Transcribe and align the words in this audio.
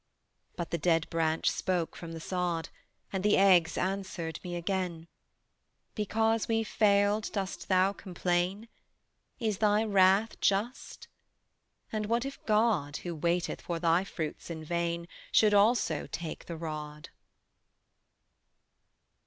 But 0.55 0.71
the 0.71 0.79
dead 0.79 1.07
branch 1.11 1.51
spoke 1.51 1.95
from 1.95 2.13
the 2.13 2.19
sod, 2.19 2.69
And 3.13 3.23
the 3.23 3.37
eggs 3.37 3.77
answered 3.77 4.39
me 4.43 4.55
again: 4.55 5.07
Because 5.93 6.47
we 6.47 6.63
failed 6.63 7.29
dost 7.31 7.67
thou 7.69 7.93
complain? 7.93 8.67
Is 9.39 9.59
thy 9.59 9.83
wrath 9.83 10.39
just? 10.41 11.07
And 11.91 12.07
what 12.07 12.25
if 12.25 12.43
God, 12.47 12.97
Who 13.05 13.13
waiteth 13.13 13.61
for 13.61 13.77
thy 13.77 14.03
fruits 14.03 14.49
in 14.49 14.63
vain, 14.63 15.07
Should 15.31 15.53
also 15.53 16.07
take 16.11 16.45
the 16.47 16.57
rod? 16.57 17.09